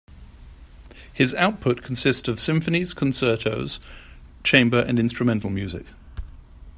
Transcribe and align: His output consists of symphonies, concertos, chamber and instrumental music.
His 1.13 1.35
output 1.35 1.83
consists 1.83 2.27
of 2.27 2.39
symphonies, 2.39 2.91
concertos, 2.95 3.79
chamber 4.43 4.79
and 4.79 4.97
instrumental 4.99 5.51
music. 5.51 5.85